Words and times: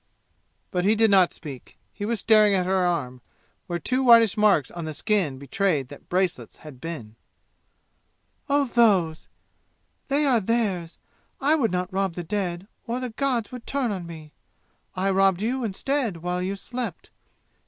But 0.71 0.83
he 0.83 0.95
did 0.95 1.11
not 1.11 1.31
speak. 1.31 1.77
He 1.93 2.05
was 2.07 2.19
staring 2.19 2.55
at 2.55 2.65
her 2.65 2.73
arm, 2.87 3.21
where 3.67 3.77
two 3.77 4.01
whitish 4.01 4.35
marks 4.35 4.71
on 4.71 4.85
the 4.85 4.95
skin 4.95 5.37
betrayed 5.37 5.89
that 5.89 6.09
bracelets 6.09 6.57
had 6.65 6.81
been. 6.81 7.13
"Oh, 8.49 8.65
those! 8.65 9.27
They 10.07 10.25
are 10.25 10.39
theirs. 10.39 10.97
I 11.39 11.53
would 11.53 11.71
not 11.71 11.93
rob 11.93 12.15
the 12.15 12.23
dead, 12.23 12.65
or 12.87 12.99
the 12.99 13.11
gods 13.11 13.51
would 13.51 13.67
turn 13.67 13.91
on 13.91 14.07
me. 14.07 14.31
I 14.95 15.11
robbed 15.11 15.43
you, 15.43 15.63
instead, 15.63 16.23
while 16.23 16.41
you 16.41 16.55
slept. 16.55 17.11